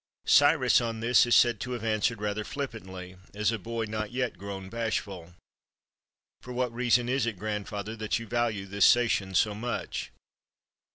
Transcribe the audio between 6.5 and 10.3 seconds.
what reason is it, grandfather, that you value this Sacian so much?"